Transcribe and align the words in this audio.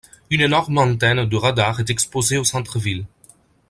Une 0.31 0.41
énorme 0.41 0.79
antenne 0.79 1.29
de 1.29 1.35
radar 1.35 1.79
est 1.79 1.91
exposée 1.91 2.39
au 2.39 2.43
centre-ville. 2.43 3.05